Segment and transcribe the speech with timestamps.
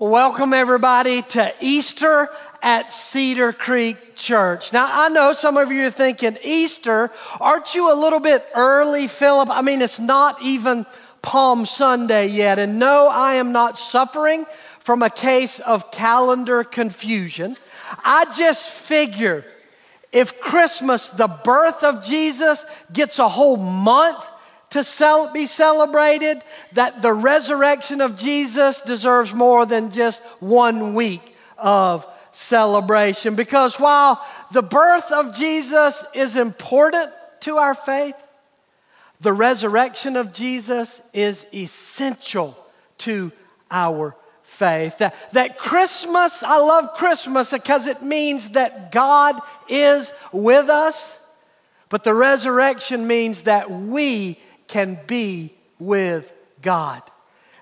[0.00, 2.28] Welcome, everybody, to Easter
[2.60, 4.72] at Cedar Creek Church.
[4.72, 9.06] Now, I know some of you are thinking, Easter, aren't you a little bit early,
[9.06, 9.48] Philip?
[9.50, 10.84] I mean, it's not even
[11.22, 12.58] Palm Sunday yet.
[12.58, 14.46] And no, I am not suffering
[14.80, 17.56] from a case of calendar confusion.
[18.04, 19.44] I just figure
[20.10, 24.24] if Christmas, the birth of Jesus, gets a whole month,
[24.74, 32.06] to be celebrated, that the resurrection of Jesus deserves more than just one week of
[32.32, 33.36] celebration.
[33.36, 37.10] Because while the birth of Jesus is important
[37.40, 38.16] to our faith,
[39.20, 42.58] the resurrection of Jesus is essential
[42.98, 43.30] to
[43.70, 44.98] our faith.
[44.98, 51.20] That, that Christmas, I love Christmas because it means that God is with us,
[51.90, 54.38] but the resurrection means that we
[54.74, 57.00] can be with God.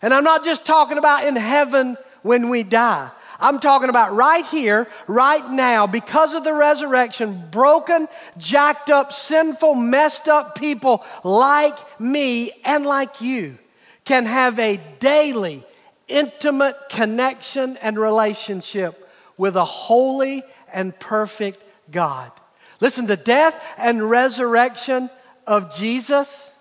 [0.00, 3.10] And I'm not just talking about in heaven when we die.
[3.38, 9.74] I'm talking about right here, right now, because of the resurrection, broken, jacked up, sinful,
[9.74, 13.58] messed up people like me and like you
[14.04, 15.62] can have a daily,
[16.08, 19.06] intimate connection and relationship
[19.36, 22.32] with a holy and perfect God.
[22.80, 25.10] Listen, the death and resurrection
[25.46, 26.51] of Jesus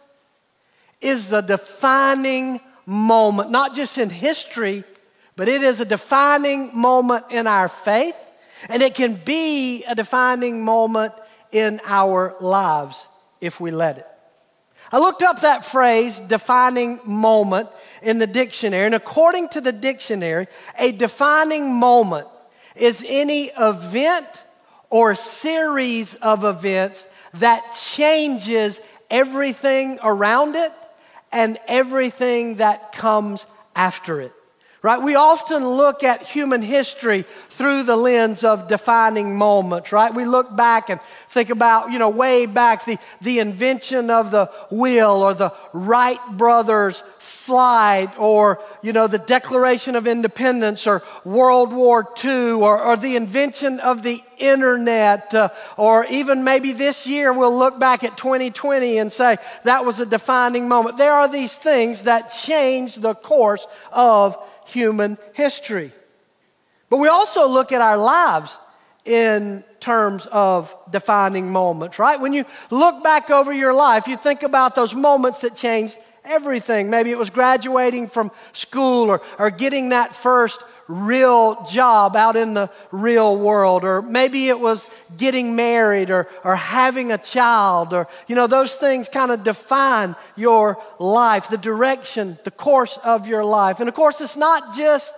[1.01, 4.83] is the defining moment, not just in history,
[5.35, 8.15] but it is a defining moment in our faith,
[8.69, 11.13] and it can be a defining moment
[11.51, 13.07] in our lives
[13.39, 14.07] if we let it.
[14.91, 17.69] I looked up that phrase, defining moment,
[18.01, 22.27] in the dictionary, and according to the dictionary, a defining moment
[22.75, 24.25] is any event
[24.89, 30.71] or series of events that changes everything around it
[31.31, 34.33] and everything that comes after it.
[34.83, 34.99] Right?
[34.99, 40.11] We often look at human history through the lens of defining moments, right?
[40.11, 44.47] We look back and think about, you know, way back the, the invention of the
[44.71, 47.03] wheel or the Wright brothers
[47.51, 53.79] or, you know, the Declaration of Independence or World War II or, or the invention
[53.79, 59.11] of the internet uh, or even maybe this year we'll look back at 2020 and
[59.11, 60.97] say that was a defining moment.
[60.97, 65.91] There are these things that change the course of human history.
[66.89, 68.57] But we also look at our lives
[69.05, 72.19] in terms of defining moments, right?
[72.19, 75.97] When you look back over your life, you think about those moments that changed
[76.31, 76.89] everything.
[76.89, 82.53] Maybe it was graduating from school or, or getting that first real job out in
[82.53, 88.07] the real world, or maybe it was getting married or, or having a child, or,
[88.27, 93.45] you know, those things kind of define your life, the direction, the course of your
[93.45, 93.79] life.
[93.79, 95.15] And of course, it's not just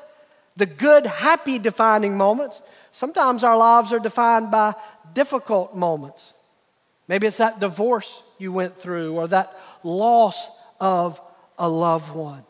[0.57, 2.62] the good, happy defining moments.
[2.91, 4.75] Sometimes our lives are defined by
[5.13, 6.34] difficult moments.
[7.07, 10.50] Maybe it's that divorce you went through, or that loss
[10.80, 11.20] of
[11.58, 12.44] a loved one.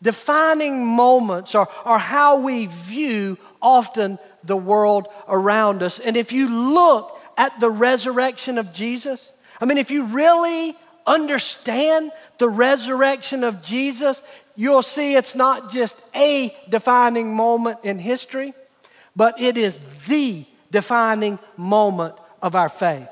[0.00, 5.98] Defining moments are, are how we view often the world around us.
[5.98, 10.76] And if you look at the resurrection of Jesus, I mean, if you really
[11.06, 14.22] understand the resurrection of Jesus,
[14.54, 18.54] you'll see it's not just a defining moment in history,
[19.16, 23.08] but it is the defining moment of our faith.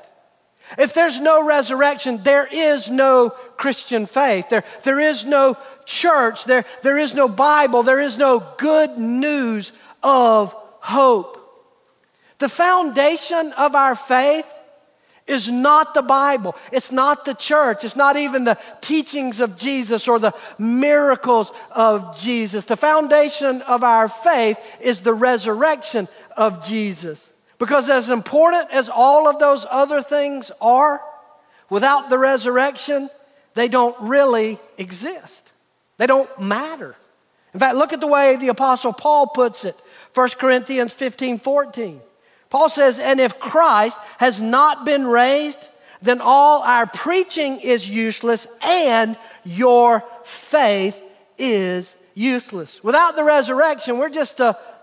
[0.77, 4.49] If there's no resurrection, there is no Christian faith.
[4.49, 6.45] There, there is no church.
[6.45, 7.83] There, there is no Bible.
[7.83, 9.71] There is no good news
[10.03, 11.35] of hope.
[12.39, 14.45] The foundation of our faith
[15.25, 16.55] is not the Bible.
[16.71, 17.83] It's not the church.
[17.83, 22.65] It's not even the teachings of Jesus or the miracles of Jesus.
[22.65, 27.31] The foundation of our faith is the resurrection of Jesus.
[27.59, 31.01] Because, as important as all of those other things are,
[31.69, 33.09] without the resurrection,
[33.55, 35.51] they don't really exist.
[35.97, 36.95] They don't matter.
[37.53, 39.75] In fact, look at the way the Apostle Paul puts it
[40.13, 42.01] 1 Corinthians 15 14.
[42.49, 45.67] Paul says, And if Christ has not been raised,
[46.01, 51.03] then all our preaching is useless and your faith
[51.37, 52.83] is useless.
[52.83, 54.39] Without the resurrection, we're just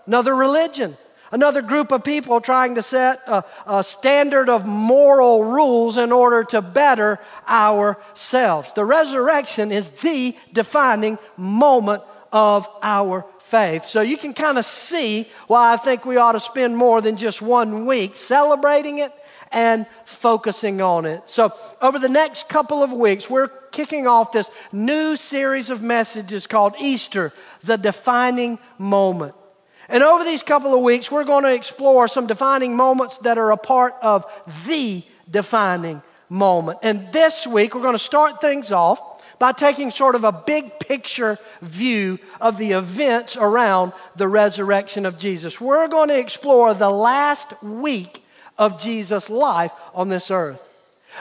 [0.07, 0.95] another religion
[1.31, 6.43] another group of people trying to set a, a, standard of moral rules in order
[6.43, 8.73] to better ourselves.
[8.73, 13.85] The resurrection is the defining moment of our faith.
[13.85, 17.15] So you can kind of see why I think we ought to spend more than
[17.15, 19.11] just one week celebrating it
[19.51, 21.29] and focusing on it.
[21.29, 26.47] So over the next couple of weeks, we're kicking off this new series of messages
[26.47, 27.31] called Easter,
[27.63, 29.35] the defining moment.
[29.89, 33.51] And over these couple of weeks, we're going to explore some defining moments that are
[33.51, 34.25] a part of
[34.65, 36.79] the defining moment.
[36.81, 38.99] And this week, we're going to start things off
[39.37, 45.17] by taking sort of a big picture view of the events around the resurrection of
[45.17, 45.59] Jesus.
[45.59, 48.23] We're going to explore the last week
[48.57, 50.61] of Jesus' life on this earth.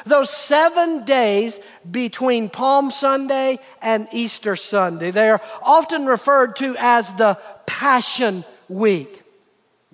[0.06, 7.12] Those seven days between Palm Sunday and Easter Sunday, they are often referred to as
[7.14, 9.24] the Passion Week.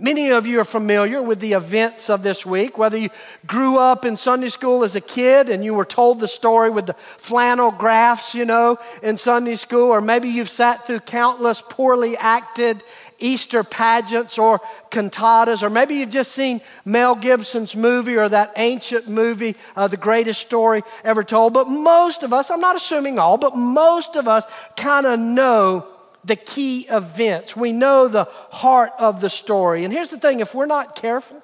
[0.01, 3.11] Many of you are familiar with the events of this week, whether you
[3.47, 6.87] grew up in Sunday school as a kid and you were told the story with
[6.87, 12.17] the flannel graphs, you know, in Sunday school, or maybe you've sat through countless poorly
[12.17, 12.83] acted
[13.19, 19.07] Easter pageants or cantatas, or maybe you've just seen Mel Gibson's movie or that ancient
[19.07, 21.53] movie, uh, The Greatest Story Ever Told.
[21.53, 24.47] But most of us, I'm not assuming all, but most of us
[24.79, 25.87] kind of know
[26.25, 27.57] the key events.
[27.57, 29.85] We know the heart of the story.
[29.85, 31.43] And here's the thing if we're not careful,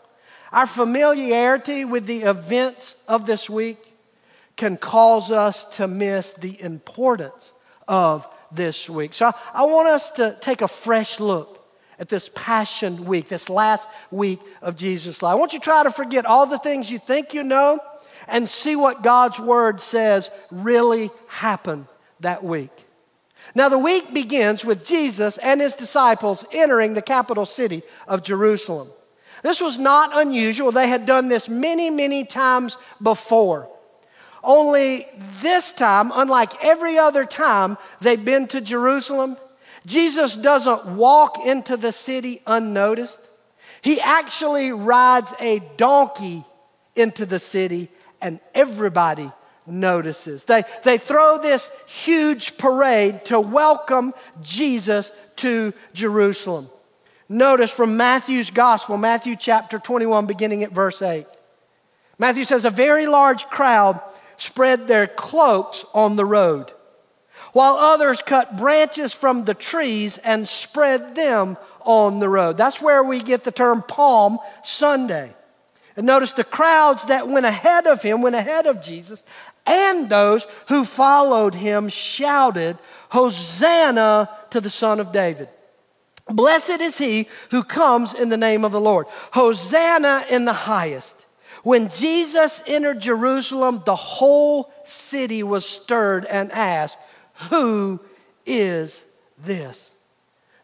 [0.53, 3.79] our familiarity with the events of this week
[4.57, 7.53] can cause us to miss the importance
[7.87, 9.13] of this week.
[9.13, 11.65] So I, want us to take a fresh look
[11.99, 15.33] at this Passion Week, this last week of Jesus' life.
[15.33, 17.79] I want you to try to forget all the things you think you know
[18.29, 21.87] and see what God's Word says really happened
[22.21, 22.86] that week.
[23.57, 28.91] Now, the week begins with Jesus and his disciples entering the capital city of Jerusalem.
[29.43, 30.73] This was not unusual.
[30.73, 33.67] They had done this many, many times before.
[34.45, 35.07] Only
[35.41, 39.39] this time, unlike every other time they've been to Jerusalem,
[39.87, 43.27] Jesus doesn't walk into the city unnoticed.
[43.81, 46.45] He actually rides a donkey
[46.95, 47.89] into the city,
[48.21, 49.33] and everybody
[49.67, 50.45] notices.
[50.45, 56.69] They, they throw this huge parade to welcome Jesus to Jerusalem.
[57.29, 61.27] Notice from Matthew's gospel, Matthew chapter 21, beginning at verse 8.
[62.19, 64.01] Matthew says, A very large crowd
[64.37, 66.73] spread their cloaks on the road,
[67.53, 72.57] while others cut branches from the trees and spread them on the road.
[72.57, 75.33] That's where we get the term Palm Sunday.
[75.97, 79.25] And notice the crowds that went ahead of him, went ahead of Jesus,
[79.67, 82.79] and those who followed him shouted,
[83.11, 85.49] Hosanna to the Son of David.
[86.29, 89.07] Blessed is he who comes in the name of the Lord.
[89.33, 91.25] Hosanna in the highest.
[91.63, 96.99] When Jesus entered Jerusalem, the whole city was stirred and asked,
[97.51, 98.01] Who
[98.45, 99.05] is
[99.45, 99.91] this?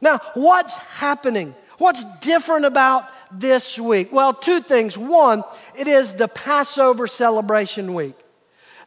[0.00, 1.54] Now, what's happening?
[1.78, 4.12] What's different about this week?
[4.12, 4.96] Well, two things.
[4.96, 5.43] One,
[5.76, 8.21] it is the Passover celebration week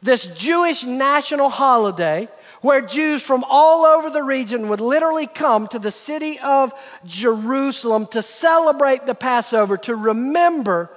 [0.02, 2.28] this Jewish national holiday
[2.62, 6.74] where Jews from all over the region would literally come to the city of
[7.06, 10.90] Jerusalem to celebrate the Passover, to remember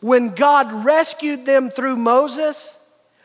[0.00, 2.76] when God rescued them through Moses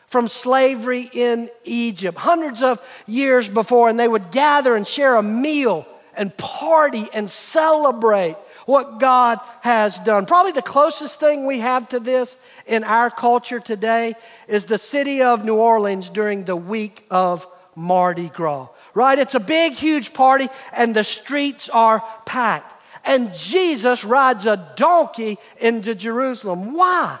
[0.06, 5.22] from slavery in Egypt, hundreds of years before, and they would gather and share a
[5.22, 8.36] meal and party and celebrate
[8.68, 10.26] what God has done.
[10.26, 12.36] Probably the closest thing we have to this
[12.66, 14.14] in our culture today
[14.46, 19.18] is the city of New Orleans during the week of Mardi Gras, right?
[19.18, 22.70] It's a big, huge party, and the streets are packed.
[23.06, 26.74] And Jesus rides a donkey into Jerusalem.
[26.74, 27.18] Why?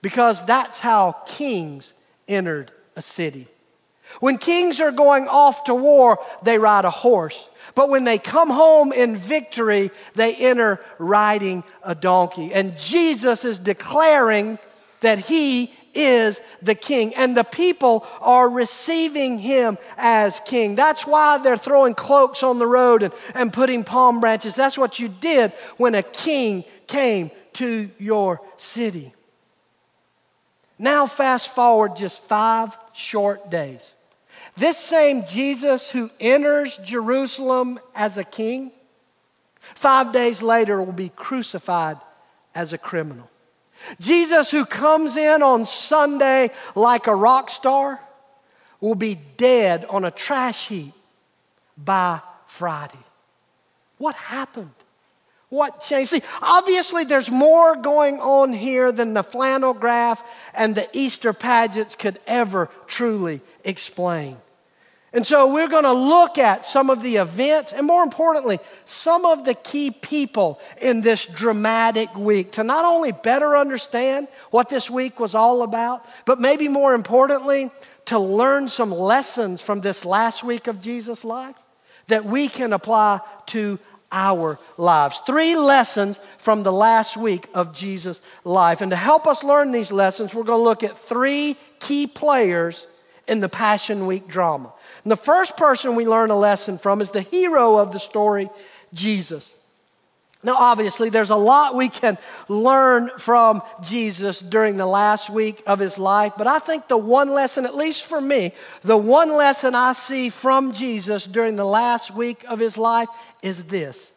[0.00, 1.92] Because that's how kings
[2.26, 3.46] entered a city.
[4.20, 7.50] When kings are going off to war, they ride a horse.
[7.76, 12.52] But when they come home in victory, they enter riding a donkey.
[12.54, 14.58] And Jesus is declaring
[15.02, 17.14] that he is the king.
[17.14, 20.74] And the people are receiving him as king.
[20.74, 24.54] That's why they're throwing cloaks on the road and, and putting palm branches.
[24.54, 29.12] That's what you did when a king came to your city.
[30.78, 33.95] Now, fast forward just five short days.
[34.56, 38.72] This same Jesus who enters Jerusalem as a king,
[39.60, 41.98] five days later will be crucified
[42.54, 43.28] as a criminal.
[44.00, 48.00] Jesus who comes in on Sunday like a rock star
[48.80, 50.94] will be dead on a trash heap
[51.76, 52.98] by Friday.
[53.98, 54.70] What happened?
[55.48, 56.10] What changed?
[56.10, 60.22] See, obviously, there's more going on here than the flannel graph
[60.54, 64.38] and the Easter pageants could ever truly explain.
[65.12, 69.24] And so we're going to look at some of the events and, more importantly, some
[69.24, 74.90] of the key people in this dramatic week to not only better understand what this
[74.90, 77.70] week was all about, but maybe more importantly,
[78.06, 81.56] to learn some lessons from this last week of Jesus' life
[82.08, 83.78] that we can apply to
[84.12, 85.20] our lives.
[85.26, 88.80] Three lessons from the last week of Jesus' life.
[88.80, 92.86] And to help us learn these lessons, we're going to look at three key players
[93.26, 94.72] in the Passion Week drama.
[95.04, 98.48] And the first person we learn a lesson from is the hero of the story,
[98.92, 99.52] Jesus.
[100.42, 102.18] Now, obviously, there's a lot we can
[102.48, 107.30] learn from Jesus during the last week of his life, but I think the one
[107.30, 108.52] lesson, at least for me,
[108.82, 113.08] the one lesson I see from Jesus during the last week of his life
[113.42, 114.12] is this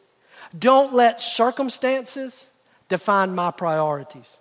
[0.57, 2.47] Don't let circumstances
[2.89, 4.37] define my priorities.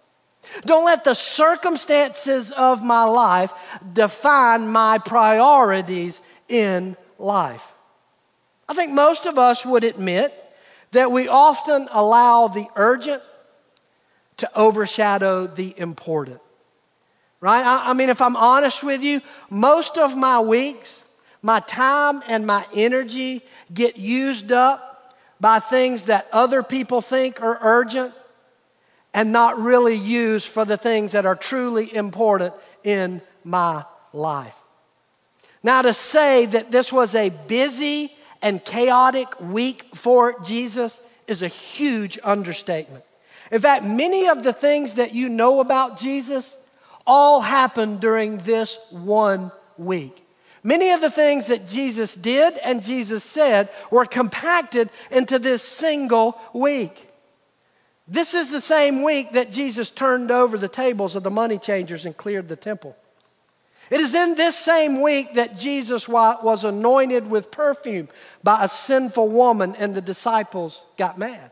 [0.63, 3.53] Don't let the circumstances of my life
[3.93, 7.73] define my priorities in life.
[8.69, 10.35] I think most of us would admit
[10.93, 13.23] that we often allow the urgent
[14.39, 16.41] to overshadow the important.
[17.41, 17.65] Right?
[17.65, 21.05] I, I, mean, if I'm honest with you, most of my weeks,
[21.43, 27.59] my time and my energy get used up by things that other people think are
[27.63, 28.13] urgent
[29.15, 34.57] and not really used for the things that are truly important in my life.
[35.63, 38.13] Now, to say that this was a busy
[38.43, 43.05] and chaotic week for Jesus is a huge understatement.
[43.51, 46.57] In fact, many of the things that you know about Jesus
[47.07, 50.25] all happened during this one week.
[50.63, 56.39] Many of the things that Jesus did and Jesus said were compacted into this single
[56.53, 57.08] week.
[58.09, 62.07] This is the same week that Jesus turned over the tables of the money changers
[62.07, 62.97] and cleared the temple.
[63.91, 68.09] It is in this same week that Jesus was anointed with perfume
[68.43, 71.51] by a sinful woman, and the disciples got mad.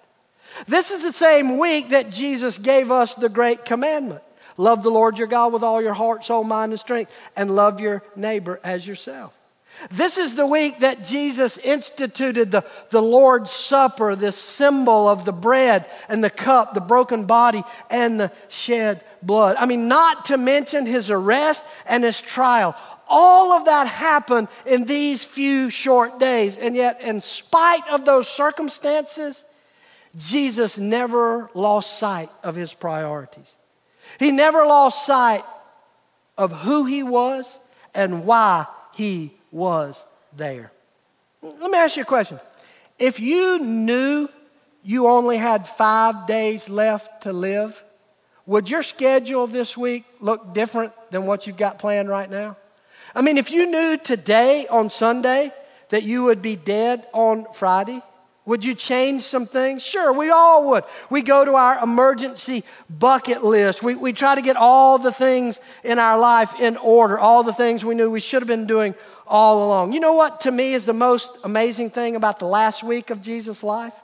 [0.67, 4.23] This is the same week that Jesus gave us the great commandment
[4.59, 7.79] love the Lord your God with all your heart, soul, mind, and strength, and love
[7.79, 9.36] your neighbor as yourself.
[9.91, 15.33] This is the week that Jesus instituted the, the Lord's Supper, this symbol of the
[15.33, 19.57] bread and the cup, the broken body, and the shed blood.
[19.59, 22.75] I mean, not to mention his arrest and his trial.
[23.09, 26.57] All of that happened in these few short days.
[26.57, 29.45] And yet, in spite of those circumstances,
[30.17, 33.55] Jesus never lost sight of his priorities.
[34.19, 35.45] He never lost sight
[36.39, 37.59] of who he was
[37.95, 40.05] and why he was
[40.37, 40.71] there.
[41.43, 42.39] Let me ask you a question.
[42.99, 44.29] If you knew
[44.83, 47.83] you only had five days left to live,
[48.45, 52.57] would your schedule this week look different than what you've got planned right now?
[53.15, 55.51] I mean, if you knew today on Sunday
[55.89, 58.03] that you would be dead on Friday,
[58.45, 59.83] would you change some things?
[59.83, 60.85] Sure, we all would.
[61.11, 63.83] We go to our emergency bucket list.
[63.83, 67.53] We, we try to get all the things in our life in order, all the
[67.53, 68.95] things we knew we should have been doing
[69.27, 69.93] all along.
[69.93, 73.23] You know what, to me, is the most amazing thing about the last week of
[73.23, 73.95] Jesus' life?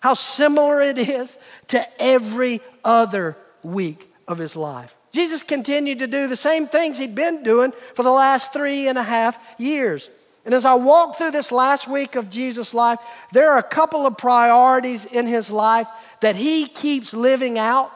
[0.00, 1.36] How similar it is
[1.68, 4.94] to every other week of his life.
[5.10, 8.98] Jesus continued to do the same things he'd been doing for the last three and
[8.98, 10.10] a half years.
[10.44, 12.98] And as I walk through this last week of Jesus' life,
[13.32, 15.88] there are a couple of priorities in his life
[16.20, 17.90] that he keeps living out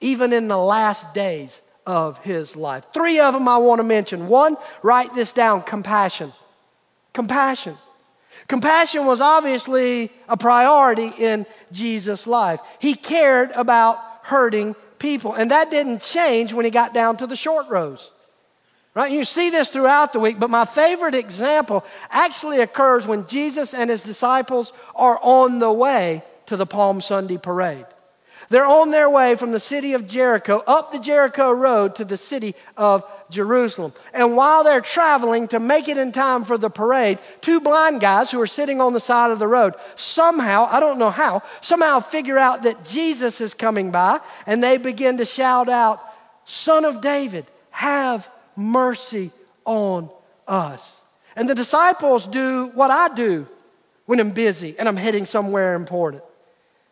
[0.00, 2.86] even in the last days of his life.
[2.92, 4.28] Three of them I want to mention.
[4.28, 6.32] One, write this down compassion.
[7.12, 7.76] Compassion.
[8.48, 12.60] Compassion was obviously a priority in Jesus' life.
[12.78, 15.32] He cared about hurting people.
[15.34, 18.12] And that didn't change when he got down to the short rows.
[18.94, 19.12] Right?
[19.12, 23.90] You see this throughout the week, but my favorite example actually occurs when Jesus and
[23.90, 27.86] his disciples are on the way to the Palm Sunday parade.
[28.48, 32.16] They're on their way from the city of Jericho up the Jericho Road to the
[32.16, 33.92] city of Jerusalem.
[34.12, 38.30] And while they're traveling to make it in time for the parade, two blind guys
[38.30, 41.98] who are sitting on the side of the road somehow, I don't know how, somehow
[42.00, 46.00] figure out that Jesus is coming by and they begin to shout out,
[46.44, 49.32] Son of David, have mercy
[49.64, 50.08] on
[50.46, 51.00] us.
[51.34, 53.46] And the disciples do what I do
[54.06, 56.22] when I'm busy and I'm heading somewhere important.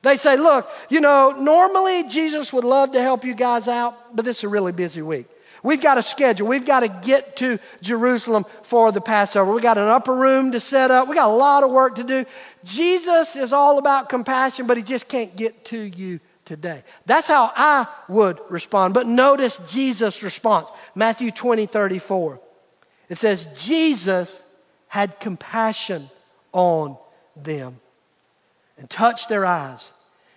[0.04, 4.24] They say, Look, you know, normally Jesus would love to help you guys out, but
[4.24, 5.26] this is a really busy week.
[5.62, 6.46] We've got a schedule.
[6.46, 9.50] We've got to get to Jerusalem for the Passover.
[9.50, 11.08] We got an upper room to set up.
[11.08, 12.26] We got a lot of work to do.
[12.64, 16.82] Jesus is all about compassion, but he just can't get to you today.
[17.06, 18.92] That's how I would respond.
[18.92, 22.40] But notice Jesus' response Matthew 20, 34.
[23.08, 24.44] It says, Jesus
[24.88, 26.10] had compassion
[26.52, 26.98] on
[27.36, 27.80] them
[28.76, 29.93] and touched their eyes.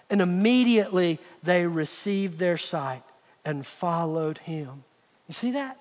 [0.10, 3.04] And immediately they received their sight
[3.44, 4.84] and followed him.
[5.28, 5.78] You see that?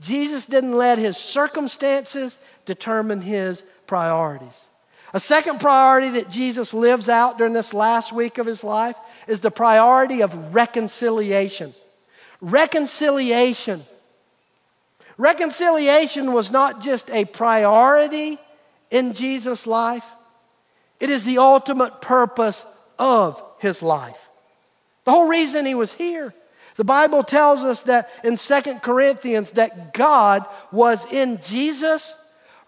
[0.00, 4.60] Jesus didn't let his circumstances determine his priorities.
[5.14, 9.40] A second priority that Jesus lives out during this last week of his life is
[9.40, 11.72] the priority of reconciliation.
[12.40, 13.82] Reconciliation.
[15.16, 18.38] Reconciliation was not just a priority
[18.90, 20.06] in Jesus' life,
[21.00, 22.64] it is the ultimate purpose
[22.98, 24.28] of his life.
[25.04, 26.34] The whole reason he was here.
[26.76, 32.14] The Bible tells us that in Second Corinthians that God was in Jesus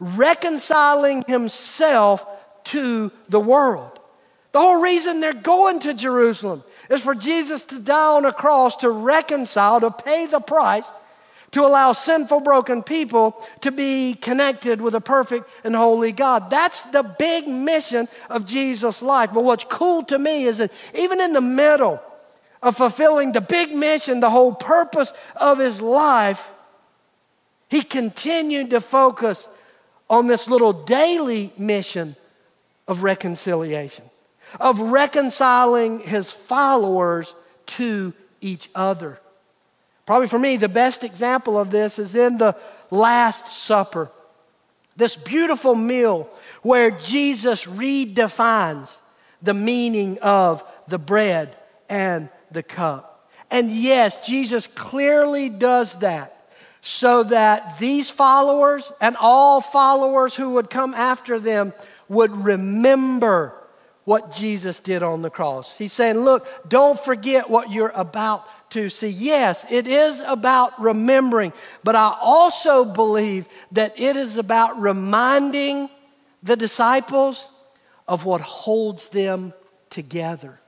[0.00, 2.26] reconciling himself
[2.64, 3.98] to the world.
[4.52, 8.78] The whole reason they're going to Jerusalem is for Jesus to die on a cross
[8.78, 10.90] to reconcile, to pay the price,
[11.52, 16.48] to allow sinful, broken people to be connected with a perfect and holy God.
[16.48, 19.30] That's the big mission of Jesus' life.
[19.34, 22.00] But what's cool to me is that even in the middle
[22.62, 26.48] of fulfilling the big mission, the whole purpose of his life,
[27.68, 29.48] he continued to focus
[30.08, 32.16] on this little daily mission
[32.86, 34.04] of reconciliation,
[34.58, 37.34] of reconciling his followers
[37.66, 39.20] to each other.
[40.10, 42.56] Probably for me, the best example of this is in the
[42.90, 44.10] Last Supper.
[44.96, 46.28] This beautiful meal
[46.62, 48.96] where Jesus redefines
[49.40, 51.56] the meaning of the bread
[51.88, 53.30] and the cup.
[53.52, 56.50] And yes, Jesus clearly does that
[56.80, 61.72] so that these followers and all followers who would come after them
[62.08, 63.54] would remember
[64.06, 65.78] what Jesus did on the cross.
[65.78, 69.08] He's saying, Look, don't forget what you're about to see.
[69.08, 71.52] Yes, it is about remembering,
[71.84, 75.90] but I also believe that it is about reminding
[76.42, 77.48] the disciples
[78.08, 79.52] of what holds them
[79.90, 80.58] together.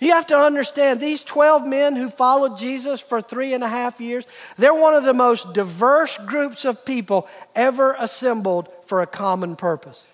[0.00, 4.00] You have to understand these 12 men who followed Jesus for three and a half
[4.00, 4.26] years,
[4.56, 10.06] they're one of the most diverse groups of people ever assembled for a common purpose.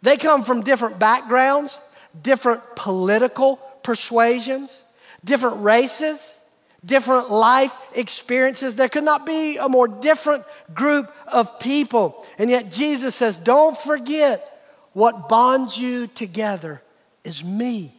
[0.00, 1.78] They come from different backgrounds,
[2.22, 4.80] different political persuasions,
[5.22, 6.39] different races,
[6.84, 8.74] different life experiences.
[8.74, 12.24] There could not be a more different group of people.
[12.38, 14.46] And yet Jesus says, Don't forget
[14.92, 16.82] what bonds you together
[17.24, 17.94] is me,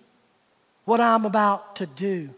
[0.85, 2.29] what I'm about to do.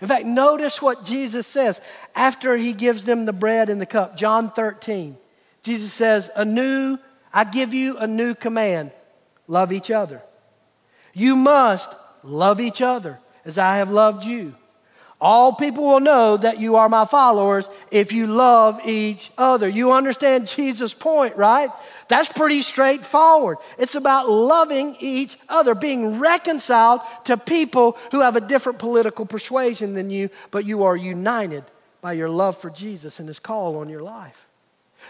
[0.00, 1.80] In fact, notice what Jesus says
[2.14, 4.16] after he gives them the bread and the cup.
[4.16, 5.16] John 13.
[5.62, 6.98] Jesus says, A new,
[7.34, 8.92] I give you a new command
[9.46, 10.22] love each other.
[11.12, 14.54] You must love each other as I have loved you.
[15.20, 19.68] All people will know that you are my followers if you love each other.
[19.68, 21.68] You understand Jesus' point, right?
[22.08, 23.58] That's pretty straightforward.
[23.78, 29.92] It's about loving each other, being reconciled to people who have a different political persuasion
[29.92, 31.64] than you, but you are united
[32.00, 34.46] by your love for Jesus and his call on your life.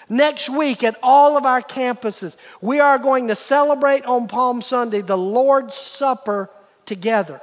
[0.08, 5.02] Next week at all of our campuses, we are going to celebrate on Palm Sunday
[5.02, 6.50] the Lord's Supper
[6.84, 7.40] together.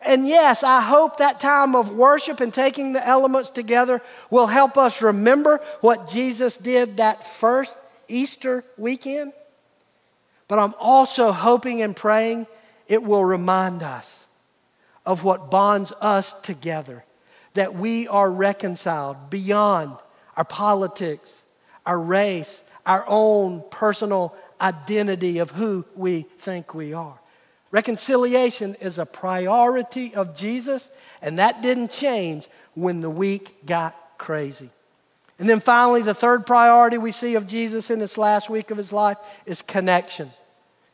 [0.00, 4.00] And yes, I hope that time of worship and taking the elements together
[4.30, 7.76] will help us remember what Jesus did that first
[8.08, 9.32] Easter weekend.
[10.48, 12.46] But I'm also hoping and praying
[12.88, 14.24] it will remind us
[15.06, 17.04] of what bonds us together,
[17.54, 19.96] that we are reconciled beyond
[20.36, 21.40] our politics,
[21.84, 27.18] our race, our own personal identity of who we think we are.
[27.72, 30.90] Reconciliation is a priority of Jesus,
[31.22, 34.68] and that didn't change when the week got crazy.
[35.38, 38.76] And then finally, the third priority we see of Jesus in this last week of
[38.76, 40.30] his life is connection.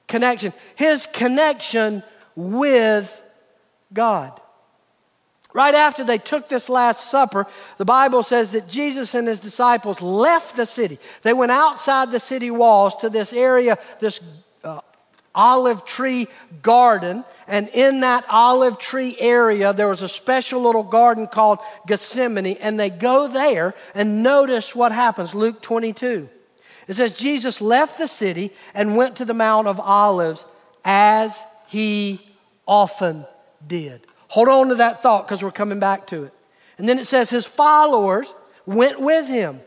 [0.07, 0.53] Connection.
[0.77, 2.03] His connection
[2.37, 3.23] with
[3.93, 4.41] God.
[5.53, 7.47] Right after they took this Last Supper,
[7.79, 10.99] the Bible says that Jesus and his disciples left the city.
[11.23, 14.21] They went outside the city walls to this area, this
[15.35, 16.29] olive tree
[16.63, 17.25] garden.
[17.47, 22.59] And in that olive tree area, there was a special little garden called Gethsemane.
[22.61, 25.35] And they go there and notice what happens.
[25.35, 26.29] Luke 22.
[26.89, 30.47] It says, Jesus left the city and went to the Mount of Olives
[30.85, 32.21] as he
[32.67, 33.27] often
[33.67, 34.01] did.
[34.29, 36.33] Hold on to that thought because we're coming back to it.
[36.79, 38.33] And then it says his followers
[38.67, 39.61] went with him.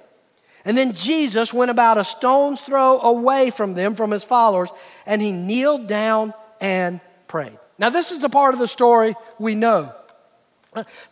[0.64, 4.70] And then Jesus went about a stone's throw away from them, from his followers,
[5.06, 7.58] and he kneeled down and prayed.
[7.80, 9.92] Now, this is the part of the story we know.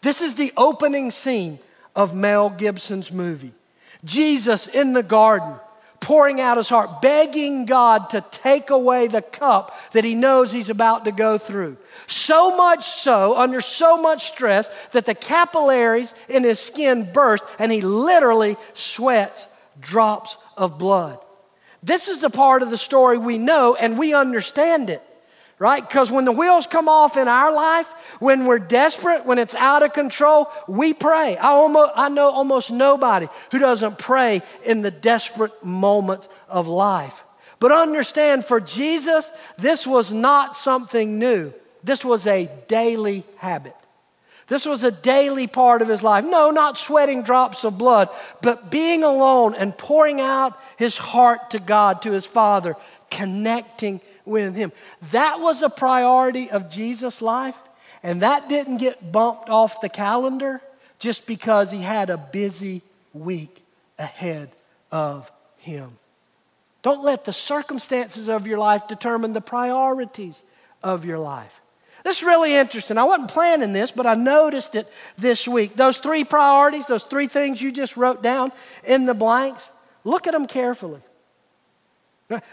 [0.01, 1.59] This is the opening scene
[1.95, 3.53] of Mel Gibson's movie.
[4.05, 5.53] Jesus in the garden,
[5.99, 10.69] pouring out his heart, begging God to take away the cup that he knows he's
[10.69, 11.77] about to go through.
[12.07, 17.71] So much so, under so much stress, that the capillaries in his skin burst and
[17.71, 19.47] he literally sweats
[19.79, 21.19] drops of blood.
[21.81, 25.01] This is the part of the story we know and we understand it,
[25.59, 25.85] right?
[25.85, 27.87] Because when the wheels come off in our life,
[28.19, 31.37] when we're desperate, when it's out of control, we pray.
[31.37, 37.23] I, almost, I know almost nobody who doesn't pray in the desperate moments of life.
[37.59, 41.53] But understand, for Jesus, this was not something new.
[41.83, 43.75] This was a daily habit.
[44.47, 46.25] This was a daily part of his life.
[46.25, 48.09] No, not sweating drops of blood,
[48.41, 52.75] but being alone and pouring out his heart to God, to his Father,
[53.11, 54.71] connecting with him.
[55.11, 57.57] That was a priority of Jesus' life,
[58.03, 60.61] and that didn't get bumped off the calendar
[60.99, 62.81] just because he had a busy
[63.13, 63.63] week
[63.97, 64.49] ahead
[64.91, 65.91] of him.
[66.81, 70.43] Don't let the circumstances of your life determine the priorities
[70.81, 71.59] of your life.
[72.03, 72.97] This is really interesting.
[72.97, 75.75] I wasn't planning this, but I noticed it this week.
[75.75, 78.53] Those three priorities, those three things you just wrote down
[78.85, 79.69] in the blanks,
[80.05, 81.01] look at them carefully.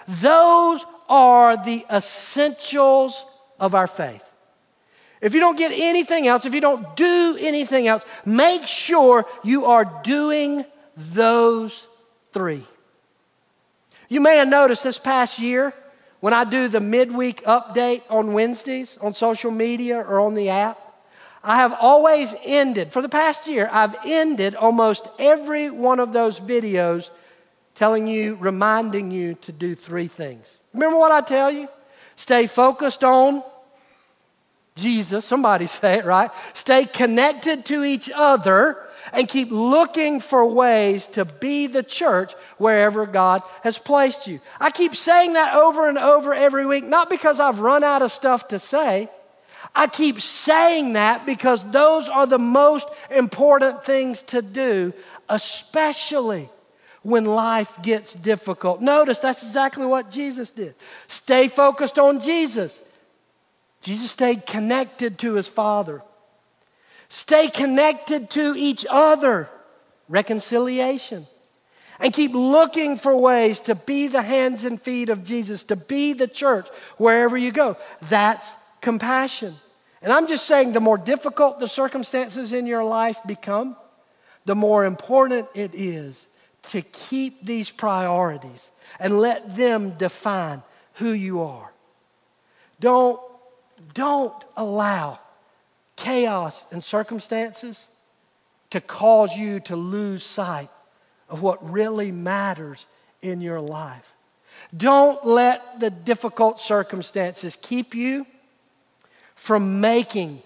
[0.09, 3.25] Those are the essentials
[3.59, 4.25] of our faith.
[5.21, 9.67] If you don't get anything else, if you don't do anything else, make sure you
[9.67, 10.65] are doing
[10.97, 11.87] those
[12.33, 12.65] three.
[14.09, 15.73] You may have noticed this past year,
[16.21, 20.79] when I do the midweek update on Wednesdays on social media or on the app,
[21.43, 26.41] I have always ended, for the past year, I've ended almost every one of those
[26.41, 27.11] videos
[27.77, 30.59] telling you, reminding you to do three things.
[30.73, 31.69] Remember what I tell you?
[32.17, 33.43] Stay focused on
[34.75, 35.25] Jesus.
[35.25, 36.31] Somebody say it right.
[36.55, 38.79] Stay connected to each other
[39.13, 44.41] and keep looking for ways to be the church wherever God has placed you.
[44.59, 48.11] I keep saying that over and over every week, not because I've run out of
[48.11, 49.09] stuff to say.
[49.75, 54.95] I keep saying that because those are the most important things to do,
[55.29, 56.49] especially
[57.07, 58.81] when life gets difficult.
[58.81, 60.75] Notice that's exactly what Jesus did.
[61.07, 62.83] Stay focused on Jesus.
[63.81, 66.03] Jesus stayed connected to his Father.
[67.09, 69.49] Stay connected to each other.
[70.09, 71.29] Reconciliation.
[72.01, 76.13] And keep looking for ways to be the hands and feet of Jesus, to be
[76.13, 76.67] the church
[76.97, 77.77] wherever you go.
[78.09, 79.55] That's compassion.
[80.03, 83.77] And I'm just saying the more difficult the circumstances in your life become,
[84.45, 86.27] the more important it is
[86.71, 90.63] to keep these priorities and let them define
[90.95, 91.71] who you are.
[92.81, 93.21] Don't,
[93.95, 95.19] don't allow
[95.97, 97.87] chaos and circumstances
[98.71, 100.69] to cause you to lose sight
[101.29, 102.87] of what really matters
[103.23, 104.15] in your life.
[104.77, 108.27] Don't let the difficult circumstances keep you
[109.35, 110.43] from making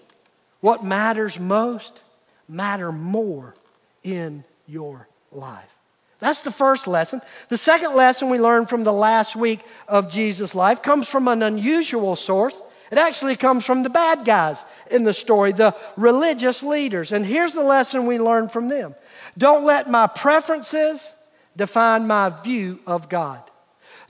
[0.59, 2.03] what matters most
[2.47, 3.55] matter more
[4.03, 5.73] in your life.
[6.21, 7.19] That's the first lesson.
[7.49, 11.41] The second lesson we learned from the last week of Jesus' life comes from an
[11.41, 12.61] unusual source.
[12.91, 17.11] It actually comes from the bad guys in the story, the religious leaders.
[17.11, 18.93] And here's the lesson we learn from them
[19.35, 21.11] don't let my preferences
[21.57, 23.41] define my view of God.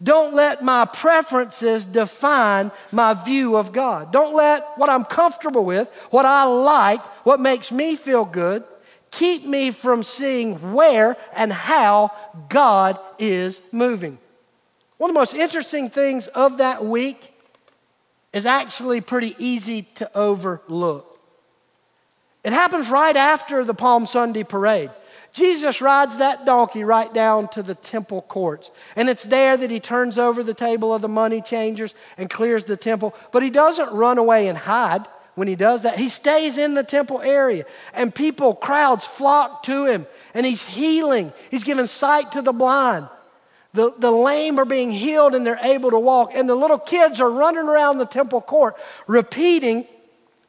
[0.04, 4.12] Don't let my preferences define my view of God.
[4.12, 8.64] Don't let what I'm comfortable with, what I like, what makes me feel good,
[9.12, 12.12] keep me from seeing where and how
[12.50, 14.18] God is moving.
[14.98, 17.34] One of the most interesting things of that week
[18.34, 21.08] is actually pretty easy to overlook.
[22.44, 24.90] It happens right after the Palm Sunday parade.
[25.34, 28.72] Jesus rides that donkey right down to the temple courts.
[28.96, 32.66] And it's there that he turns over the table of the money changers and clears
[32.66, 33.16] the temple.
[33.32, 35.06] But he doesn't run away and hide
[35.42, 35.98] when he does that.
[35.98, 37.66] He stays in the temple area.
[37.96, 40.06] And people, crowds flock to him.
[40.36, 43.10] And he's healing, he's giving sight to the blind.
[43.74, 46.34] The, the lame are being healed and they're able to walk.
[46.36, 48.76] And the little kids are running around the temple court
[49.08, 49.88] repeating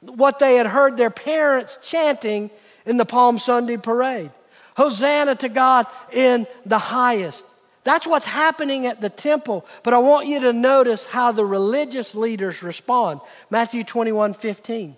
[0.02, 2.50] what they had heard their parents chanting
[2.84, 4.30] in the Palm Sunday parade
[4.76, 7.46] Hosanna to God in the highest.
[7.84, 9.66] That's what's happening at the temple.
[9.82, 13.20] But I want you to notice how the religious leaders respond.
[13.50, 14.96] Matthew 21 15.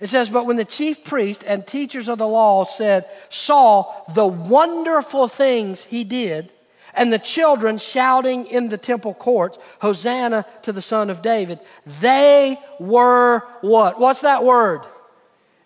[0.00, 4.26] It says, But when the chief priest and teachers of the law said, saw the
[4.26, 6.50] wonderful things he did,
[6.94, 11.60] and the children shouting in the temple courts, Hosanna to the Son of David.
[12.00, 14.00] They were what?
[14.00, 14.82] What's that word?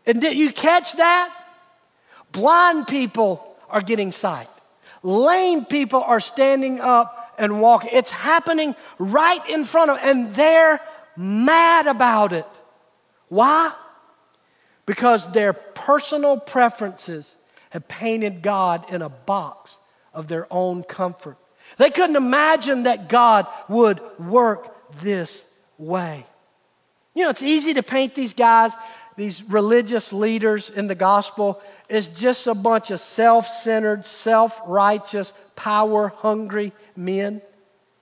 [0.07, 1.35] And did you catch that?
[2.33, 4.49] Blind people are getting sight.
[5.05, 7.91] Lame people are standing up and walking.
[7.93, 10.81] It's happening right in front of, them, and they're
[11.17, 12.47] mad about it.
[13.29, 13.73] Why?
[14.87, 17.37] Because their personal preferences
[17.71, 19.77] have painted God in a box
[20.15, 21.37] of their own comfort.
[21.77, 25.45] They couldn't imagine that God would work this
[25.77, 26.25] way.
[27.15, 28.75] You know, it's easy to paint these guys,
[29.17, 35.33] these religious leaders in the gospel, as just a bunch of self centered, self righteous,
[35.57, 37.43] power hungry men.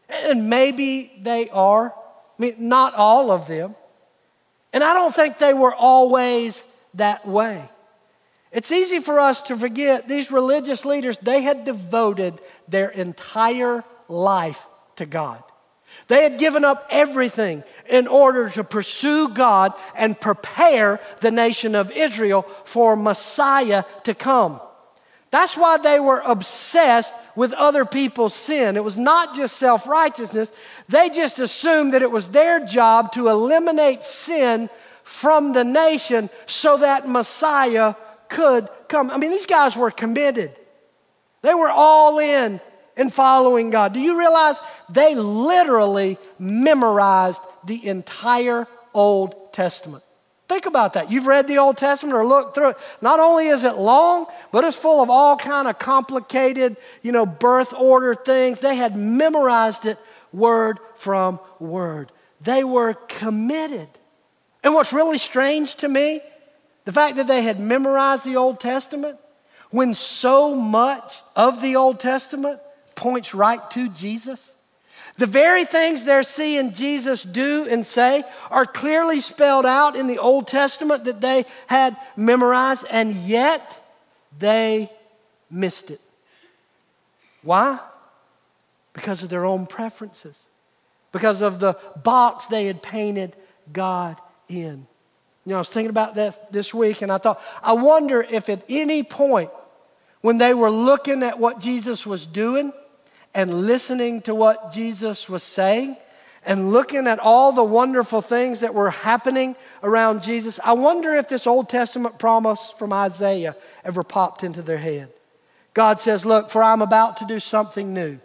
[0.08, 1.90] And maybe they are.
[1.92, 3.74] I mean, not all of them.
[4.72, 6.64] And I don't think they were always
[6.94, 7.62] that way.
[8.50, 14.66] It's easy for us to forget these religious leaders, they had devoted their entire life
[14.96, 15.42] to God.
[16.09, 21.90] They had given up everything in order to pursue God and prepare the nation of
[21.92, 24.61] Israel for Messiah to come.
[25.31, 28.76] That's why they were obsessed with other people's sin.
[28.76, 30.52] It was not just self righteousness,
[30.90, 34.68] they just assumed that it was their job to eliminate sin
[35.05, 37.94] from the nation so that Messiah
[38.28, 39.11] could come.
[39.11, 40.52] I mean, these guys were committed,
[41.40, 42.61] they were all in
[42.96, 43.92] in following God.
[43.92, 50.05] Do you realize they literally memorized the entire Old Testament?
[50.48, 51.11] Think about that.
[51.11, 52.76] You've read the Old Testament or looked through it.
[53.00, 57.24] Not only is it long, but it's full of all kind of complicated, you know,
[57.24, 58.61] birth order things.
[58.61, 59.98] They had memorized it
[60.33, 62.12] word from word.
[62.42, 63.88] They were committed.
[64.62, 66.20] And what's really strange to me
[66.85, 69.18] the fact that they had memorized the Old Testament
[69.70, 72.61] when so much of the Old Testament
[73.02, 74.54] points right to Jesus.
[75.18, 80.18] The very things they're seeing Jesus do and say are clearly spelled out in the
[80.18, 83.78] Old Testament that they had memorized, and yet
[84.38, 84.88] they
[85.50, 86.00] missed it.
[87.42, 87.80] Why?
[88.92, 90.40] Because of their own preferences,
[91.10, 93.34] because of the box they had painted
[93.72, 94.16] God
[94.48, 94.86] in.
[95.44, 98.48] You know, I was thinking about that this week and I thought, I wonder if
[98.48, 99.50] at any point
[100.20, 102.72] when they were looking at what Jesus was doing
[103.34, 105.96] and listening to what Jesus was saying
[106.44, 111.28] and looking at all the wonderful things that were happening around Jesus, I wonder if
[111.28, 115.08] this Old Testament promise from Isaiah ever popped into their head.
[115.74, 118.18] God says, Look, for I'm about to do something new.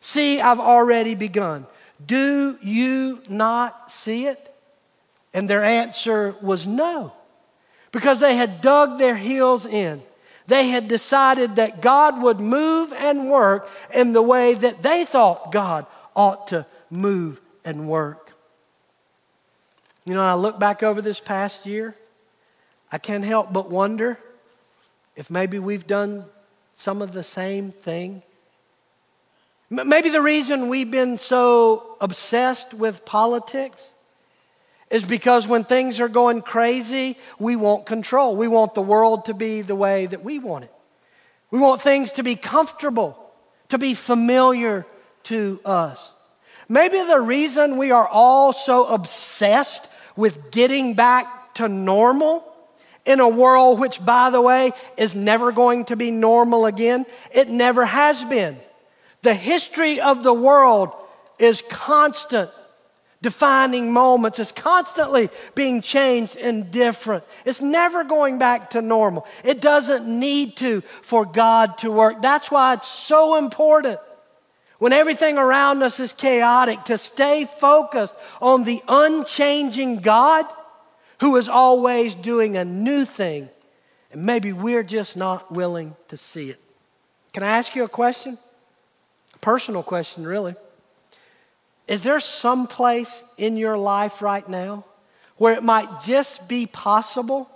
[0.00, 1.66] See, I've already begun.
[2.04, 4.54] Do you not see it?
[5.32, 7.12] And their answer was no,
[7.90, 10.02] because they had dug their heels in.
[10.52, 15.50] They had decided that God would move and work in the way that they thought
[15.50, 18.34] God ought to move and work.
[20.04, 21.96] You know, I look back over this past year,
[22.92, 24.18] I can't help but wonder
[25.16, 26.26] if maybe we've done
[26.74, 28.22] some of the same thing.
[29.70, 33.94] Maybe the reason we've been so obsessed with politics
[34.92, 38.36] is because when things are going crazy, we want control.
[38.36, 40.72] We want the world to be the way that we want it.
[41.50, 43.18] We want things to be comfortable,
[43.70, 44.86] to be familiar
[45.24, 46.14] to us.
[46.68, 52.44] Maybe the reason we are all so obsessed with getting back to normal
[53.06, 57.48] in a world which, by the way, is never going to be normal again, it
[57.48, 58.58] never has been.
[59.22, 60.92] The history of the world
[61.38, 62.50] is constant
[63.22, 64.38] defining moments.
[64.38, 67.24] It's constantly being changed and different.
[67.44, 69.26] It's never going back to normal.
[69.44, 72.20] It doesn't need to for God to work.
[72.20, 74.00] That's why it's so important
[74.78, 80.44] when everything around us is chaotic to stay focused on the unchanging God
[81.20, 83.48] who is always doing a new thing.
[84.10, 86.58] And maybe we're just not willing to see it.
[87.32, 88.36] Can I ask you a question?
[89.34, 90.56] A personal question, really.
[91.88, 94.84] Is there some place in your life right now
[95.36, 97.50] where it might just be possible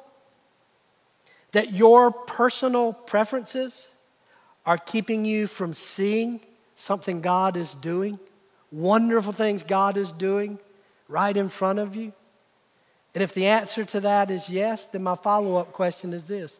[1.52, 3.88] that your personal preferences
[4.64, 6.40] are keeping you from seeing
[6.74, 8.18] something God is doing,
[8.72, 10.58] wonderful things God is doing
[11.08, 12.12] right in front of you?
[13.14, 16.58] And if the answer to that is yes, then my follow up question is this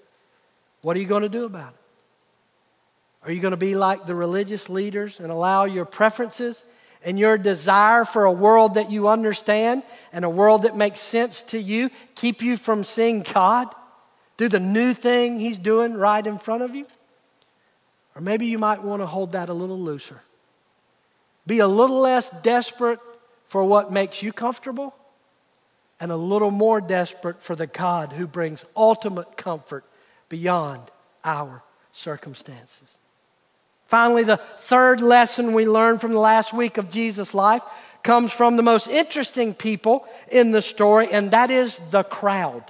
[0.83, 1.81] What are you going to do about it?
[3.27, 6.63] Are you going to be like the religious leaders and allow your preferences
[7.05, 9.83] and your desire for a world that you understand
[10.13, 13.69] and a world that makes sense to you keep you from seeing God
[14.37, 16.87] do the new thing He's doing right in front of you?
[18.15, 20.23] Or maybe you might want to hold that a little looser.
[21.47, 22.99] Be a little less desperate
[23.47, 24.95] for what makes you comfortable
[26.01, 29.85] and a little more desperate for the God who brings ultimate comfort
[30.29, 30.83] beyond
[31.25, 32.97] our circumstances.
[33.87, 37.63] Finally, the third lesson we learned from the last week of Jesus' life
[38.03, 42.65] comes from the most interesting people in the story, and that is the crowd.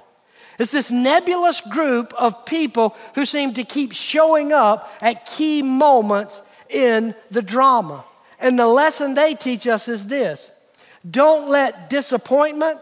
[0.59, 6.41] It's this nebulous group of people who seem to keep showing up at key moments
[6.69, 8.03] in the drama.
[8.39, 10.51] And the lesson they teach us is this
[11.09, 12.79] don't let disappointment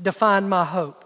[0.00, 1.04] define my hope.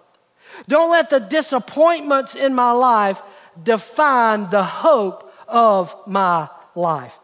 [0.67, 3.23] Don't let the disappointments in my life
[3.63, 7.19] define the hope of my life.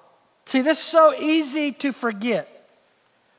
[0.47, 2.49] See, this is so easy to forget.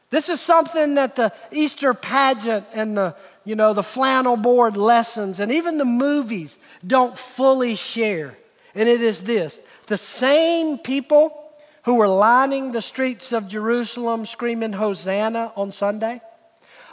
[0.10, 5.40] This is something that the Easter pageant and the, you know, the flannel board lessons
[5.40, 8.38] and even the movies don't fully share.
[8.76, 11.42] And it is this the same people
[11.84, 16.22] who were lining the streets of Jerusalem screaming Hosanna on Sunday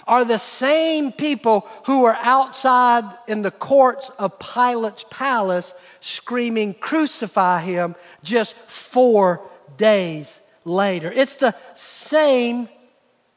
[0.06, 7.60] are the same people who were outside in the courts of Pilate's palace screaming, Crucify
[7.60, 9.40] him, just four
[9.76, 11.10] days later.
[11.12, 12.68] It's the same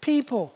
[0.01, 0.53] people.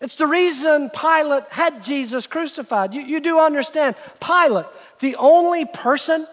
[0.00, 2.94] It's the reason Pilate had Jesus crucified.
[2.94, 4.66] You, you do understand, Pilate,
[5.00, 6.26] the only person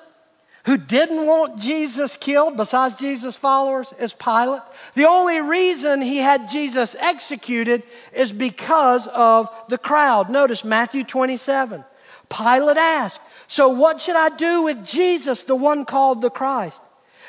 [0.65, 4.61] who didn't want Jesus killed, besides Jesus' followers, is Pilate.
[4.95, 10.29] The only reason he had Jesus executed is because of the crowd.
[10.29, 11.84] Notice Matthew 27.
[12.29, 16.81] Pilate asked, So what should I do with Jesus, the one called the Christ?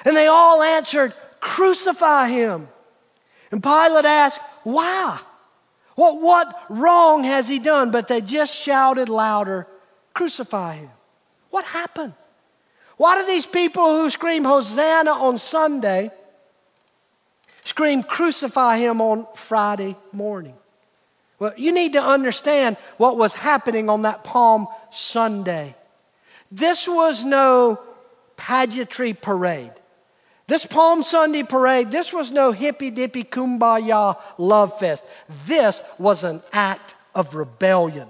[0.05, 2.69] And they all answered, Crucify him.
[3.51, 5.19] And Pilate asked, Why?
[5.97, 7.91] What, what wrong has he done?
[7.91, 9.67] But they just shouted louder,
[10.15, 10.91] Crucify him.
[11.51, 12.15] What happened?
[12.97, 16.13] Why do these people who scream Hosanna on Sunday
[17.67, 20.55] scream crucify him on Friday morning?
[21.41, 25.75] Well, you need to understand what was happening on that Palm Sunday.
[26.51, 27.81] This was no
[28.37, 29.73] pageantry parade.
[30.47, 35.05] This Palm Sunday parade, this was no hippy dippy kumbaya love fest.
[35.47, 38.07] This was an act of rebellion.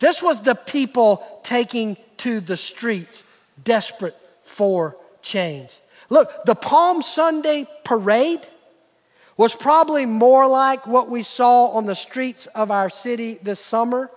[0.00, 3.24] This was the people taking to the streets
[3.64, 5.72] desperate for change.
[6.10, 8.40] Look, the Palm Sunday parade
[9.36, 14.10] was probably more like what we saw on the streets of our city this summer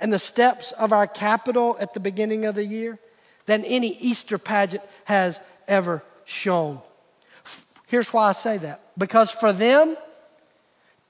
[0.00, 2.98] and the steps of our capitol at the beginning of the year
[3.46, 6.80] than any Easter pageant has ever shown.
[7.86, 9.96] Here's why I say that because for them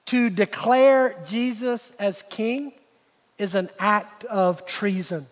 [0.07, 2.73] to declare Jesus as king
[3.37, 5.25] is an act of treason.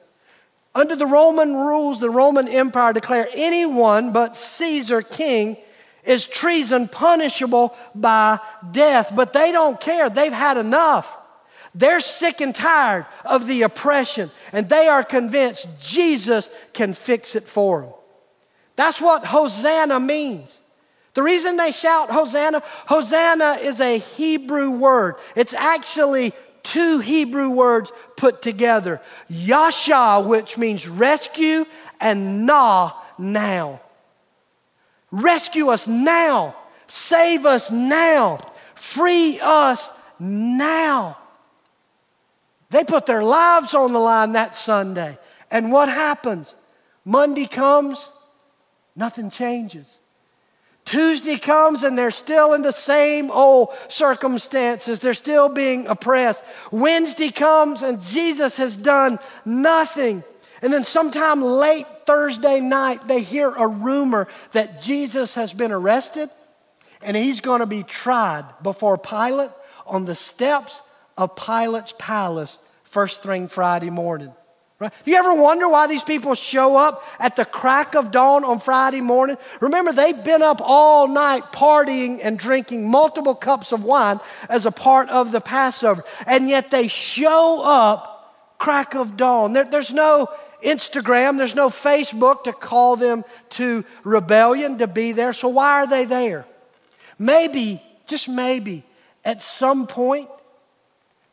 [0.75, 5.57] Under the Roman rules, the Roman Empire declared anyone but Caesar king
[6.05, 8.39] is treason punishable by
[8.71, 9.11] death.
[9.15, 10.09] But they don't care.
[10.09, 11.17] They've had enough.
[11.75, 17.43] They're sick and tired of the oppression, and they are convinced Jesus can fix it
[17.43, 17.93] for them.
[18.75, 20.59] That's what Hosanna means.
[21.15, 25.15] The reason they shout Hosanna, Hosanna is a Hebrew word.
[25.35, 31.65] It's actually two Hebrew words put together Yasha, which means rescue,
[31.99, 33.79] and Na, now.
[35.13, 36.55] Rescue us now.
[36.87, 38.39] Save us now.
[38.73, 41.19] Free us now.
[42.71, 45.19] They put their lives on the line that Sunday.
[45.51, 46.55] And what happens?
[47.05, 48.09] Monday comes,
[48.95, 49.99] nothing changes.
[50.83, 54.99] Tuesday comes and they're still in the same old circumstances.
[54.99, 56.43] They're still being oppressed.
[56.71, 60.23] Wednesday comes and Jesus has done nothing.
[60.63, 66.29] And then sometime late Thursday night, they hear a rumor that Jesus has been arrested
[67.01, 69.51] and he's going to be tried before Pilate
[69.85, 70.81] on the steps
[71.17, 74.31] of Pilate's palace first thing Friday morning.
[74.79, 74.93] Right?
[75.03, 79.01] You ever wonder why these people show up at the crack of dawn on Friday
[79.01, 79.37] morning?
[79.59, 84.71] Remember, they've been up all night partying and drinking multiple cups of wine as a
[84.71, 88.13] part of the Passover, and yet they show up
[88.57, 89.51] crack of dawn.
[89.53, 90.29] There, there's no
[90.63, 95.33] Instagram, there's no Facebook to call them to rebellion to be there.
[95.33, 96.45] So why are they there?
[97.19, 98.83] Maybe, just maybe,
[99.23, 100.29] at some point,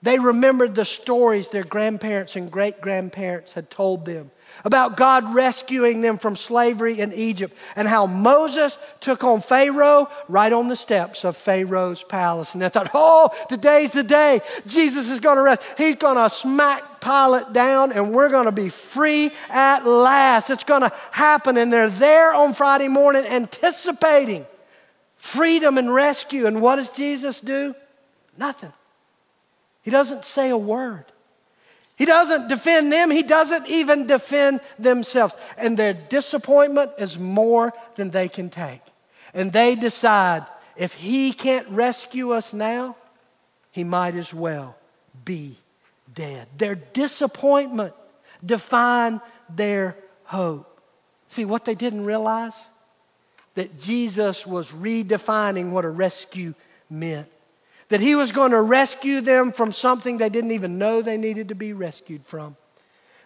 [0.02, 4.30] they remembered the stories their grandparents and great grandparents had told them
[4.64, 10.52] about God rescuing them from slavery in Egypt and how Moses took on Pharaoh right
[10.52, 12.54] on the steps of Pharaoh's palace.
[12.54, 14.40] And they thought, oh, today's the day.
[14.66, 15.62] Jesus is going to rest.
[15.76, 20.50] He's going to smack Pilate down and we're going to be free at last.
[20.50, 21.58] It's going to happen.
[21.58, 24.46] And they're there on Friday morning anticipating
[25.16, 26.46] freedom and rescue.
[26.46, 27.74] And what does Jesus do?
[28.38, 28.72] Nothing.
[29.82, 31.04] He doesn't say a word.
[31.96, 35.36] He doesn't defend them, he doesn't even defend themselves.
[35.58, 38.80] And their disappointment is more than they can take.
[39.34, 40.46] And they decide
[40.78, 42.96] if he can't rescue us now,
[43.70, 44.76] he might as well
[45.26, 45.56] be
[46.14, 46.48] dead.
[46.56, 47.92] Their disappointment
[48.44, 49.20] define
[49.54, 50.80] their hope.
[51.28, 52.68] See, what they didn't realize?
[53.56, 56.54] That Jesus was redefining what a rescue
[56.88, 57.28] meant.
[57.90, 61.48] That he was going to rescue them from something they didn't even know they needed
[61.48, 62.56] to be rescued from.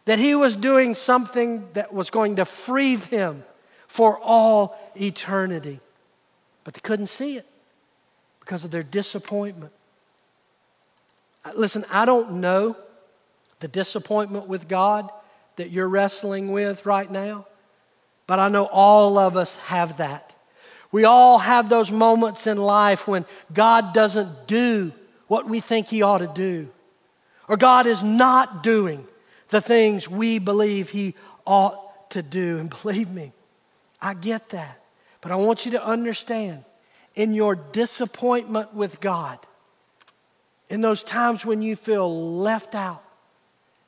[0.06, 3.44] That he was doing something that was going to free them
[3.86, 5.80] for all eternity.
[6.64, 7.46] But they couldn't see it
[8.40, 9.72] because of their disappointment.
[11.44, 12.76] Uh, listen, I don't know
[13.60, 15.10] the disappointment with God
[15.56, 17.46] that you're wrestling with right now,
[18.26, 20.34] but I know all of us have that.
[20.95, 24.92] We all have those moments in life when God doesn't do
[25.26, 26.68] what we think He ought to do,
[27.49, 29.05] or God is not doing
[29.49, 32.59] the things we believe He ought to do.
[32.61, 33.32] And believe me,
[34.01, 34.80] I get that.
[35.20, 36.64] But I want you to understand
[37.16, 39.40] in your disappointment with God,
[40.70, 43.03] in those times when you feel left out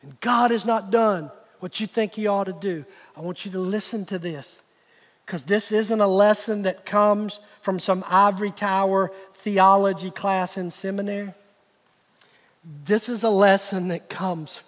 [0.02, 1.30] and God has not done
[1.60, 2.84] what you think He ought to do,
[3.16, 4.60] I want you to listen to this
[5.26, 11.34] because this isn't a lesson that comes from some ivory tower theology class in seminary.
[12.84, 14.60] This is a lesson that comes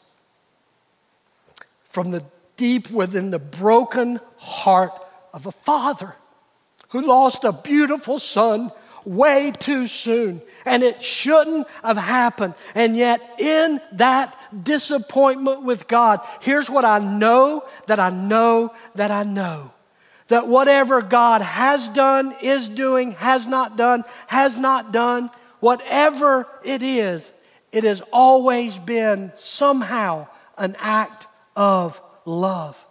[1.85, 2.25] from the
[2.57, 4.93] deep within the broken heart
[5.33, 6.17] of a father
[6.89, 8.73] who lost a beautiful son
[9.05, 10.43] way too soon.
[10.65, 12.55] And it shouldn't have happened.
[12.75, 19.13] And yet, in that disappointment with God, here's what I know that I know that
[19.13, 19.71] I know.
[20.29, 26.83] That whatever God has done, is doing, has not done, has not done, whatever it
[26.83, 27.33] is,
[27.73, 30.27] it has always been somehow
[30.57, 31.27] an act
[31.57, 32.83] of love.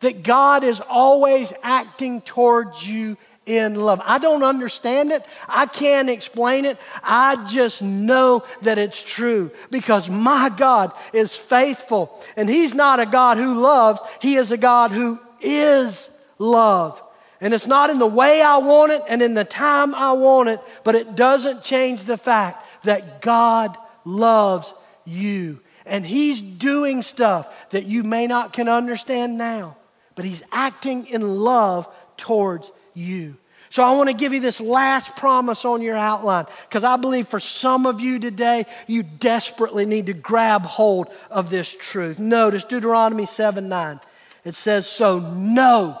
[0.00, 3.16] That God is always acting towards you
[3.48, 4.00] in love.
[4.04, 5.24] I don't understand it.
[5.48, 6.78] I can't explain it.
[7.02, 12.22] I just know that it's true because my God is faithful.
[12.36, 17.02] And He's not a God who loves, He is a God who is love.
[17.40, 20.48] And it's not in the way I want it and in the time I want
[20.48, 24.74] it, but it doesn't change the fact that God loves
[25.04, 25.60] you.
[25.86, 29.76] And He's doing stuff that you may not can understand now,
[30.16, 33.36] but He's acting in love towards you.
[33.70, 37.28] So I want to give you this last promise on your outline because I believe
[37.28, 42.18] for some of you today, you desperately need to grab hold of this truth.
[42.18, 44.00] Notice Deuteronomy 7 9.
[44.44, 46.00] It says, So know.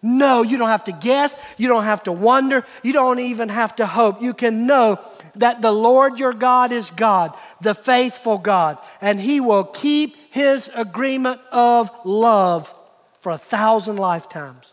[0.00, 1.36] No, you don't have to guess.
[1.56, 2.64] You don't have to wonder.
[2.82, 4.22] You don't even have to hope.
[4.22, 5.00] You can know
[5.34, 10.70] that the Lord your God is God, the faithful God, and He will keep His
[10.74, 12.72] agreement of love
[13.20, 14.72] for a thousand lifetimes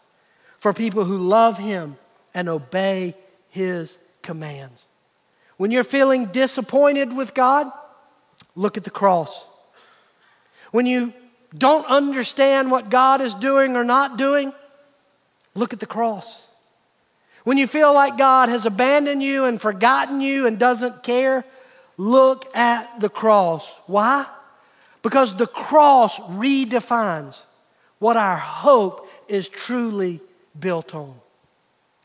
[0.60, 1.98] for people who love Him
[2.34, 3.16] and obey
[3.50, 4.86] His commands.
[5.58, 7.72] When you're feeling disappointed with God,
[8.56, 9.48] look at the cross.
[10.72, 11.14] When you
[11.58, 14.54] don't understand what God is doing or not doing,
[15.56, 16.45] look at the cross.
[17.43, 21.45] When you feel like God has abandoned you and forgotten you and doesn't care,
[21.97, 23.70] look at the cross.
[23.88, 24.26] Why?
[25.01, 27.43] Because the cross redefines
[27.99, 30.22] what our hope is truly
[30.60, 31.14] built on.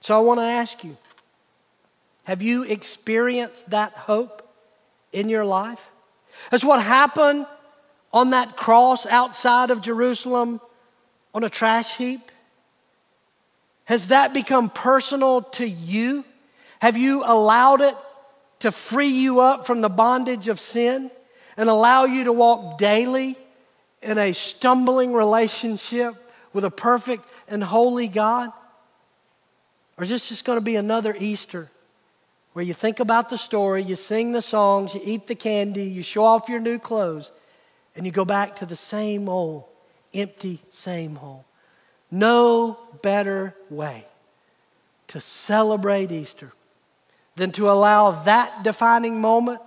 [0.00, 0.96] So I want to ask you
[2.24, 4.46] have you experienced that hope
[5.12, 5.90] in your life?
[6.50, 7.46] That's what happened
[8.12, 10.60] on that cross outside of Jerusalem
[11.34, 12.30] on a trash heap.
[13.90, 16.24] Has that become personal to you?
[16.80, 17.96] Have you allowed it
[18.60, 21.10] to free you up from the bondage of sin
[21.56, 23.36] and allow you to walk daily
[24.00, 26.14] in a stumbling relationship
[26.52, 28.52] with a perfect and holy God?
[29.98, 31.68] Or is this just going to be another Easter
[32.52, 36.04] where you think about the story, you sing the songs, you eat the candy, you
[36.04, 37.32] show off your new clothes,
[37.96, 39.64] and you go back to the same old
[40.14, 41.44] empty, same hole?
[42.10, 44.04] No better way
[45.08, 46.52] to celebrate Easter
[47.36, 49.60] than to allow that defining moment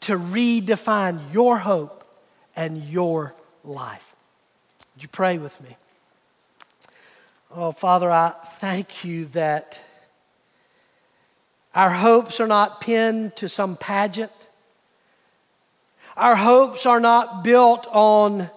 [0.00, 2.04] to redefine your hope
[2.56, 4.14] and your life.
[4.94, 5.76] Would you pray with me?
[7.54, 9.80] Oh, Father, I thank you that
[11.74, 14.32] our hopes are not pinned to some pageant.
[16.16, 18.50] Our hopes are not built on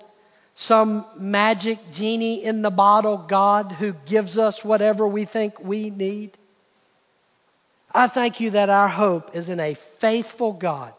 [0.55, 6.31] some magic genie in the bottle God who gives us whatever we think we need.
[7.93, 10.93] I thank you that our hope is in a faithful God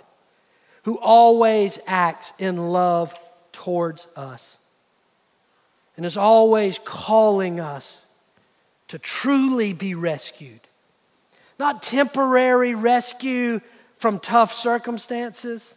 [0.85, 3.15] who always acts in love
[3.53, 4.59] towards us
[5.97, 8.01] and is always calling us
[8.89, 10.61] to truly be rescued.
[11.59, 13.61] Not temporary rescue
[13.99, 15.75] from tough circumstances,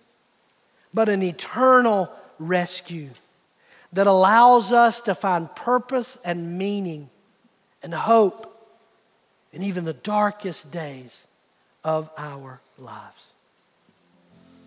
[0.93, 3.09] but an eternal rescue
[3.93, 7.09] that allows us to find purpose and meaning
[7.81, 8.53] and hope
[9.53, 11.25] in even the darkest days
[11.83, 13.33] of our lives.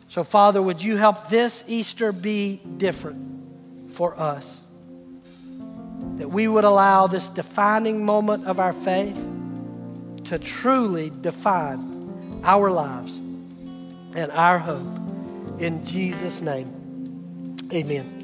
[0.08, 4.60] So, Father, would you help this Easter be different for us?
[6.16, 9.16] That we would allow this defining moment of our faith
[10.24, 13.12] to truly define our lives
[14.14, 15.60] and our hope.
[15.60, 18.19] In Jesus' name, amen.